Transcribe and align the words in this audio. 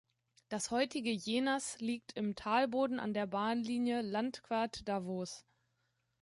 Das 0.49 0.71
heutige 0.71 1.11
Jenaz 1.11 1.79
liegt 1.79 2.13
im 2.13 2.33
Talboden 2.33 2.99
an 2.99 3.13
der 3.13 3.27
Bahnlinie 3.27 4.01
"Landquart–Davos". 4.01 5.45